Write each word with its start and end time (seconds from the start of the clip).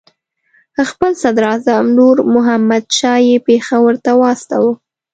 خپل 0.89 1.11
صدراعظم 1.23 1.85
نور 1.97 2.15
محمد 2.33 2.83
شاه 2.97 3.19
یې 3.27 3.37
پېښور 3.47 3.93
ته 4.05 4.11
واستاوه. 4.21 4.73